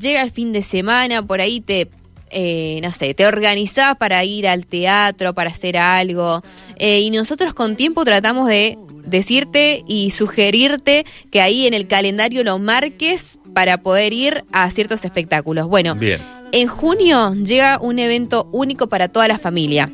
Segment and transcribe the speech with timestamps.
[0.00, 1.88] llega el fin de semana, por ahí te
[2.30, 6.42] eh, no sé, te organizás para ir al teatro, para hacer algo,
[6.76, 12.44] eh, y nosotros con tiempo tratamos de decirte y sugerirte que ahí en el calendario
[12.44, 15.66] lo marques para poder ir a ciertos espectáculos.
[15.66, 16.20] Bueno, Bien.
[16.52, 19.90] en junio llega un evento único para toda la familia.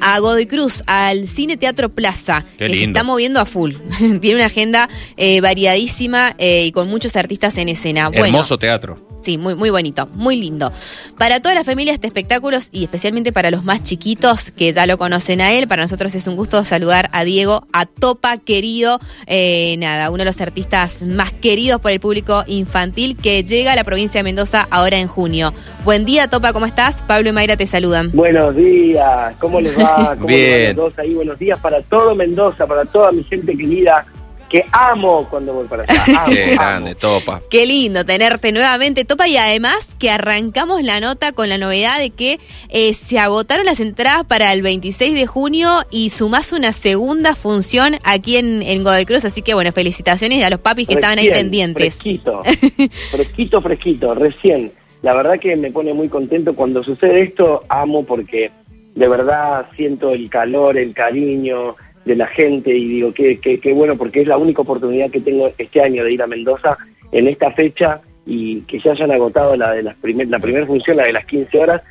[0.00, 3.74] A Godoy Cruz, al Cine Teatro Plaza, Qué que se está moviendo a full.
[4.20, 8.08] Tiene una agenda eh, variadísima eh, y con muchos artistas en escena.
[8.08, 9.11] Bueno, Hermoso teatro.
[9.22, 10.72] Sí, muy, muy bonito, muy lindo.
[11.16, 14.98] Para toda la familia este espectáculos y especialmente para los más chiquitos que ya lo
[14.98, 19.76] conocen a él, para nosotros es un gusto saludar a Diego, a Topa querido, eh,
[19.78, 23.84] nada, uno de los artistas más queridos por el público infantil que llega a la
[23.84, 25.54] provincia de Mendoza ahora en junio.
[25.84, 27.04] Buen día Topa, ¿cómo estás?
[27.04, 28.10] Pablo y Mayra te saludan.
[28.12, 30.16] Buenos días, ¿cómo les va?
[30.20, 30.76] ¿Cómo les va a Bien.
[30.76, 31.14] los dos ahí?
[31.14, 34.04] Buenos días para todo Mendoza, para toda mi gente querida,
[34.52, 36.02] que amo cuando voy para allá.
[36.24, 36.54] Amo, Qué amo.
[36.56, 37.40] grande, topa.
[37.48, 42.10] Qué lindo tenerte nuevamente, Topa, y además que arrancamos la nota con la novedad de
[42.10, 42.38] que
[42.68, 47.94] eh, se agotaron las entradas para el 26 de junio y sumás una segunda función
[48.04, 51.30] aquí en, en Godoy Cruz, así que bueno, felicitaciones a los papis que estaban ahí
[51.30, 51.94] pendientes.
[51.94, 52.42] Fresquito,
[53.10, 54.70] fresquito, fresquito, recién.
[55.00, 58.50] La verdad que me pone muy contento cuando sucede esto, amo porque
[58.94, 61.74] de verdad siento el calor, el cariño
[62.04, 65.20] de la gente y digo que qué, qué bueno porque es la única oportunidad que
[65.20, 66.76] tengo este año de ir a Mendoza
[67.12, 70.96] en esta fecha y que ya hayan agotado la de las primer, la primera función,
[70.96, 71.82] la de las 15 horas,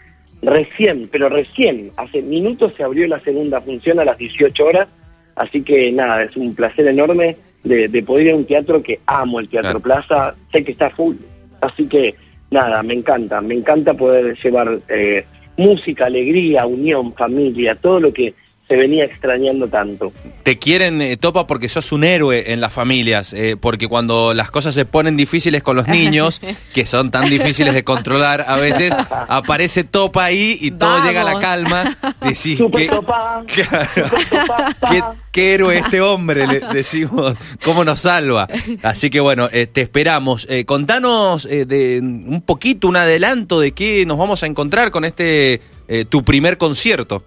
[0.42, 4.88] recién, pero recién, hace minutos se abrió la segunda función a las 18 horas,
[5.36, 9.00] así que nada, es un placer enorme de, de poder ir a un teatro que
[9.06, 10.02] amo, el Teatro Claro.
[10.08, 11.16] Plaza, sé que está full,
[11.62, 12.16] así que
[12.50, 15.26] nada, me encanta, me encanta poder llevar eh,
[15.58, 18.34] música, alegría, unión, familia, todo lo que
[18.72, 20.14] se venía extrañando tanto.
[20.44, 24.50] Te quieren, eh, Topa, porque sos un héroe en las familias, eh, porque cuando las
[24.50, 26.39] cosas se ponen difíciles con los niños,
[26.73, 28.94] que son tan difíciles de controlar, a veces
[29.27, 31.05] aparece Topa ahí y todo Vamos.
[31.08, 31.97] llega a la calma.
[32.22, 33.89] Decís, Super ¿qué, topá, Claro.
[34.09, 34.89] super topá, pa.
[34.89, 38.48] qué- qué héroe este hombre, le decimos, cómo nos salva.
[38.83, 40.48] Así que bueno, eh, te esperamos.
[40.49, 45.03] Eh, contanos eh, de un poquito, un adelanto de qué nos vamos a encontrar con
[45.05, 45.59] este,
[45.89, 47.23] eh, tu primer concierto.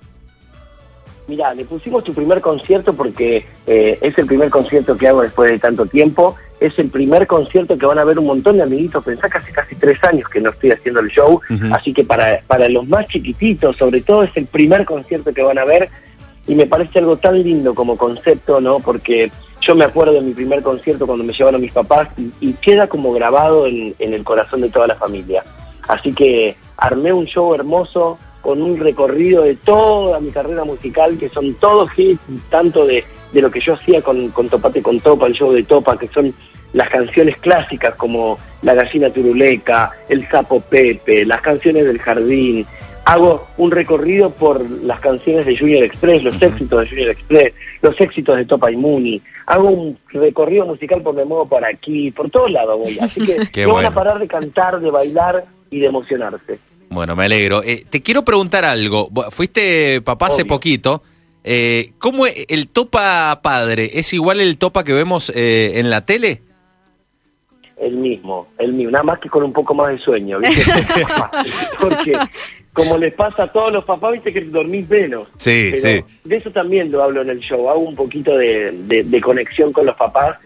[1.26, 5.50] Mira, le pusimos tu primer concierto porque eh, es el primer concierto que hago después
[5.50, 6.36] de tanto tiempo.
[6.60, 9.04] Es el primer concierto que van a ver un montón de amiguitos.
[9.04, 11.40] Pensá que hace casi tres años que no estoy haciendo el show.
[11.72, 15.58] Así que para, para los más chiquititos, sobre todo, es el primer concierto que van
[15.58, 15.88] a ver.
[16.46, 18.80] Y me parece algo tan lindo como concepto, ¿no?
[18.80, 19.30] Porque
[19.62, 22.86] yo me acuerdo de mi primer concierto cuando me llevaron mis papás y, y queda
[22.86, 25.42] como grabado en, en el corazón de toda la familia.
[25.88, 31.30] Así que armé un show hermoso con un recorrido de toda mi carrera musical, que
[31.30, 35.26] son todos hits, tanto de, de lo que yo hacía con, con Topate con Topa,
[35.26, 36.34] el show de Topa, que son
[36.74, 42.66] las canciones clásicas como La gallina turuleca, El sapo Pepe, las canciones del jardín.
[43.06, 47.98] Hago un recorrido por las canciones de Junior Express, los éxitos de Junior Express, los
[47.98, 49.22] éxitos de Topa y Muni.
[49.46, 52.98] Hago un recorrido musical por Me Muevo por aquí, por todos lados voy.
[52.98, 56.58] Así que no van a parar de cantar, de bailar y de emocionarse.
[56.94, 57.62] Bueno, me alegro.
[57.62, 59.10] Eh, te quiero preguntar algo.
[59.30, 61.02] Fuiste papá hace poquito.
[61.42, 66.06] Eh, ¿Cómo e- el topa padre es igual el topa que vemos eh, en la
[66.06, 66.40] tele?
[67.76, 70.62] El mismo, el mismo, nada más que con un poco más de sueño, ¿viste?
[71.80, 72.16] Porque
[72.72, 75.28] como les pasa a todos los papás, viste que dormís menos.
[75.36, 76.04] Sí, Pero sí.
[76.24, 79.72] De eso también lo hablo en el show, hago un poquito de, de- de conexión
[79.72, 80.38] con los papás,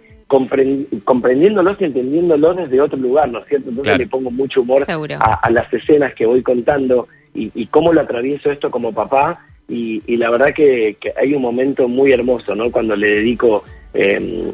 [1.05, 3.71] comprendiéndolos y entendiéndolos desde otro lugar, ¿no es cierto?
[3.71, 3.99] Entonces Claro.
[4.05, 4.85] le pongo mucho humor
[5.21, 9.41] a, a las escenas que voy contando y, y cómo lo atravieso esto como papá.
[9.69, 12.71] Y, y la verdad que, que hay un momento muy hermoso, ¿no?
[12.71, 14.51] Cuando le dedico eh,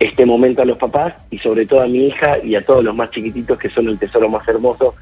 [0.00, 2.94] este momento a los papás y sobre todo a mi hija y a todos los
[2.94, 4.94] más chiquititos que son el tesoro más hermoso.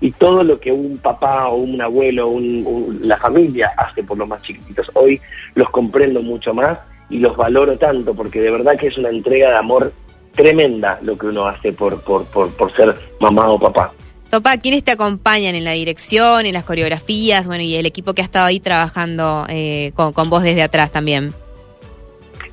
[0.00, 4.18] Y todo lo que un papá o un abuelo, un- un- la familia hace por
[4.18, 4.90] los más chiquititos.
[4.94, 5.20] Hoy
[5.54, 6.78] los comprendo mucho más
[7.10, 9.92] y los valoro tanto porque de verdad que es una entrega de amor
[10.34, 13.92] tremenda lo que uno hace por, por, por, por ser mamá o papá.
[14.30, 18.22] Topa, ¿quiénes te acompañan en la dirección, en las coreografías, bueno, y el equipo que
[18.22, 21.32] ha estado ahí trabajando eh, con, con vos desde atrás también?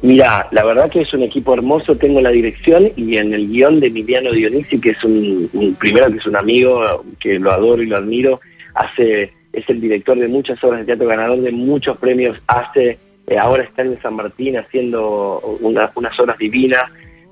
[0.03, 3.79] Mira, la verdad que es un equipo hermoso, tengo la dirección y en el guion
[3.79, 7.83] de Emiliano Dionisi, que es un, un- primero que es un amigo que lo adoro
[7.83, 8.39] y lo admiro,
[8.73, 12.97] hace es el director de muchas obras de teatro, ganador de muchos premios, hace,
[13.27, 16.83] eh, ahora está en San Martín haciendo una- unas obras divinas,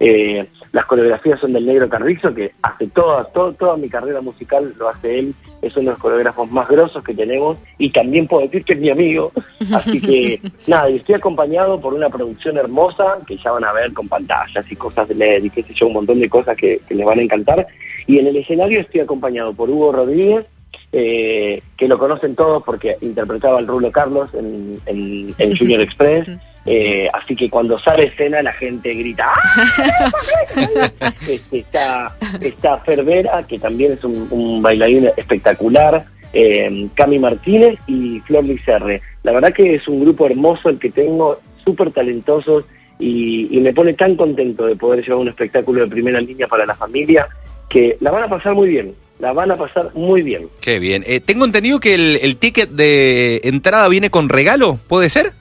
[0.02, 4.74] eh, las coreografías son del Negro Carrizo, que hace toda, todo- toda mi carrera musical
[4.78, 8.44] lo hace él, es uno de los coreógrafos más grosos que tenemos y también puedo
[8.44, 9.32] decir que es mi amigo,
[9.74, 13.92] así que nada, y estoy acompañado por una producción hermosa que ya van a ver
[13.94, 16.80] con pantallas y cosas de LED y qué sé yo, un montón de cosas que,
[16.88, 17.68] que les van a encantar.
[18.08, 20.46] Y en el escenario estoy acompañado por Hugo Rodríguez,
[20.92, 26.28] eh, que lo conocen todos porque interpretaba al Rulo Carlos en, en, en Junior Express.
[26.66, 30.12] Eh, así que cuando sale escena la gente grita ¡Ah!
[31.28, 38.20] este, está, está Fervera, que también es un, un bailarín espectacular, eh, Cami Martínez y
[38.20, 39.02] Flor Licerre.
[39.24, 42.66] La verdad que es un grupo hermoso el que tengo, súper talentosos
[43.00, 46.66] y, y me pone tan contento de poder llevar un espectáculo de primera línea para
[46.66, 47.28] la familia
[47.70, 50.48] que la van a pasar muy bien, la van a pasar muy bien.
[50.62, 51.04] Qué bien.
[51.06, 55.34] Eh, tengo entendido que el, el ticket de entrada viene con regalo, ¿puede ser?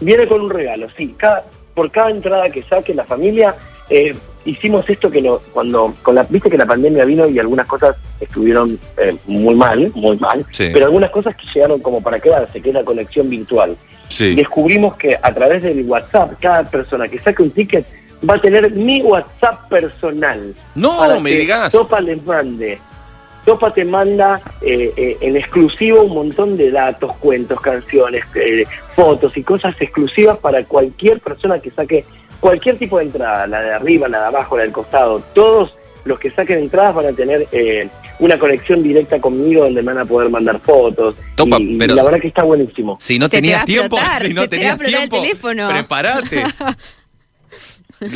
[0.00, 1.14] Viene con un regalo, sí.
[1.16, 1.44] Cada,
[1.74, 3.56] por cada entrada que saque la familia,
[3.90, 4.14] eh,
[4.44, 7.96] hicimos esto que no, cuando, con la, viste que la pandemia vino y algunas cosas
[8.20, 10.68] estuvieron eh, muy mal, muy mal, Sí.
[10.72, 13.76] pero algunas cosas que llegaron como para quedarse, que es la conexión virtual.
[14.08, 14.34] Sí.
[14.34, 17.84] Descubrimos que a través del WhatsApp, cada persona que saque un ticket
[18.28, 20.54] va a tener mi WhatsApp personal.
[20.74, 21.72] No, para me que digas.
[21.72, 22.78] Topa les mande.
[23.44, 29.34] Topa te manda eh, eh, en exclusivo un montón de datos, cuentos, canciones, eh, fotos
[29.36, 32.04] y cosas exclusivas para cualquier persona que saque
[32.40, 35.22] cualquier tipo de entrada, la de arriba, la de abajo, la del costado.
[35.34, 35.72] Todos
[36.04, 37.88] los que saquen entradas van a tener eh,
[38.18, 41.14] una conexión directa conmigo donde me van a poder mandar fotos.
[41.34, 42.98] Topa, y, y pero- la verdad que está buenísimo.
[43.00, 45.68] Si no te tenías tiempo, explotar, si no te tenías el tiempo, teléfono.
[45.70, 46.44] prepárate.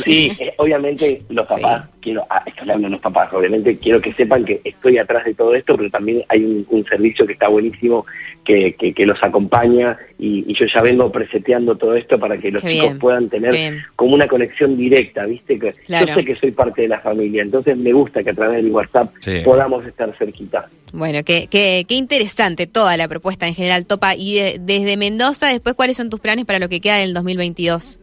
[0.05, 4.13] Sí, eh, obviamente los papás, quiero, ah, estoy hablando de los papás, obviamente quiero que
[4.13, 7.47] sepan que estoy atrás de todo esto, pero también hay un, un servicio que está
[7.49, 8.05] buenísimo,
[8.45, 12.51] que, que, que los acompaña y, y yo ya vengo preseteando todo esto para que
[12.51, 13.81] los Qué chicos bien, puedan tener bien.
[13.95, 15.59] como una conexión directa, ¿viste?
[15.59, 16.07] Que Claro.
[16.07, 18.71] Yo sé que soy parte de la familia, entonces me gusta que a través del
[18.71, 19.41] WhatsApp Sí.
[19.43, 20.69] podamos estar cerquita.
[20.91, 24.15] Bueno, qué, qué, qué interesante toda la propuesta en general, Topa.
[24.15, 27.99] Y de- desde Mendoza, después, ¿cuáles son tus planes para lo que queda del 2022?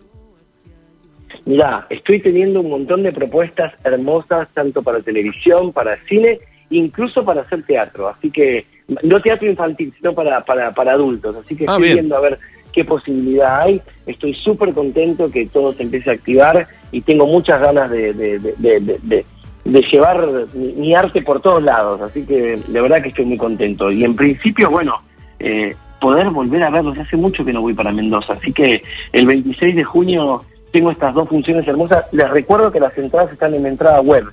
[1.44, 6.38] Mirá, estoy teniendo un montón de propuestas hermosas, tanto para televisión, para cine,
[6.70, 8.08] incluso para hacer teatro.
[8.08, 8.64] Así que,
[9.02, 11.36] no teatro infantil, sino para, para, para adultos.
[11.36, 11.94] Así que Ah, estoy bien.
[11.96, 12.38] viendo a ver
[12.72, 13.80] qué posibilidad hay.
[14.06, 18.38] Estoy súper contento que todo se empiece a activar y tengo muchas ganas de, de,
[18.38, 19.24] de, de- de- de-
[19.64, 22.00] de llevar mi, mi arte por todos lados.
[22.00, 23.90] Así que, de verdad que estoy muy contento.
[23.92, 25.02] Y en principio, bueno,
[25.38, 26.96] eh, poder volver a verlos.
[26.98, 28.32] Hace mucho que no voy para Mendoza.
[28.32, 28.82] Así que
[29.12, 32.04] el 26 de junio tengo estas dos funciones hermosas.
[32.12, 34.24] Les recuerdo que las entradas están en entrada web.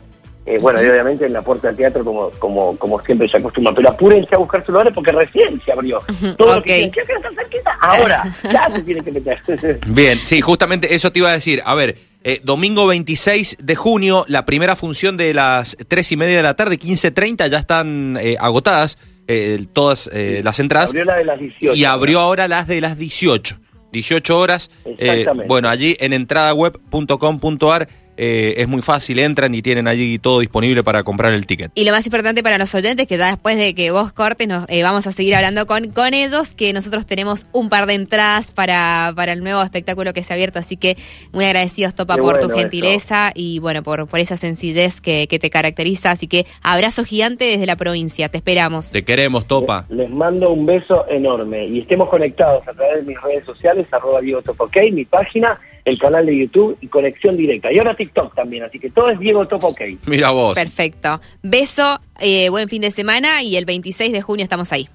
[0.46, 3.74] Eh, bueno, y obviamente en la puerta del teatro, como, como, como siempre se acostumbra.
[3.74, 6.02] Pero apúrense a buscar su lugar porque recién se abrió.
[6.38, 6.64] Todo lo ok.
[6.64, 7.78] que dicen, ¿qué cerquita?
[7.82, 9.40] Ahora, ya se tienen que meter.
[9.88, 11.62] Bien, sí, justamente eso te iba a decir.
[11.66, 16.38] A ver, eh, domingo 26 de junio, la primera función de las 3 y media
[16.38, 18.98] de la tarde, 15.30, ya están eh, agotadas
[19.28, 20.92] eh, todas eh, las entradas.
[20.92, 21.74] Abrió la de las 18.
[21.76, 23.60] y abrió ahora las de las 18.
[23.98, 24.72] 18 horas.
[24.86, 30.84] Eh, bueno, allí en entradaweb.com.ar eh, es muy fácil, entran y tienen allí todo disponible
[30.84, 31.72] para comprar el ticket.
[31.76, 34.66] Y lo más importante para los oyentes, que ya después de que vos cortes, nos,
[34.70, 38.52] eh, vamos a seguir hablando con, con ellos, que nosotros tenemos un par de entradas
[38.52, 40.60] para, para el nuevo espectáculo que se ha abierto.
[40.60, 40.98] Así que
[41.32, 45.40] muy agradecidos, Topa, Qué por tu gentileza y bueno, por, por esa sencillez que, que
[45.40, 46.12] te caracteriza.
[46.12, 48.30] Así que abrazo gigante desde la provincia.
[48.30, 48.92] Te esperamos.
[48.92, 49.86] Te queremos, Topa.
[49.90, 54.22] Les mando un beso enorme y estemos conectados a través de mis redes sociales, arroba
[54.22, 57.72] Diego Top OK, mi página, el canal de YouTube y conexión directa.
[57.72, 59.82] Y ahora TikTok también, así que todo es Diego Top OK.
[60.06, 60.54] Mira vos.
[60.54, 61.22] Perfecto.
[61.42, 64.90] Beso, eh, buen fin de semana y el 26 de junio estamos ahí.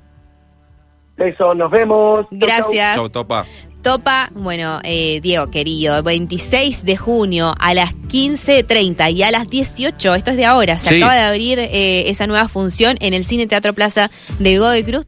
[1.17, 2.27] Beso, nos vemos.
[2.31, 2.97] Gracias.
[2.97, 3.47] Chau, Topa.
[3.83, 10.15] Topa, bueno, eh, Diego querido, 26 de junio a las 15.30 y a las 18,
[10.15, 10.97] esto es de ahora, se Sí.
[11.03, 14.09] acaba de abrir eh, esa nueva función en el Cine Teatro Plaza
[14.39, 15.07] de Godoy Cruz.